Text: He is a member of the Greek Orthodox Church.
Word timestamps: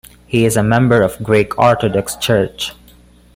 He 0.25 0.45
is 0.45 0.57
a 0.57 0.63
member 0.63 1.03
of 1.03 1.19
the 1.19 1.23
Greek 1.23 1.59
Orthodox 1.59 2.15
Church. 2.15 2.73